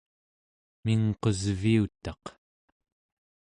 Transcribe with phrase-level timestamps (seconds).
[0.83, 2.23] mingqusviutaq